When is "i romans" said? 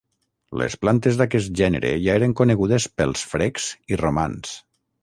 3.95-4.61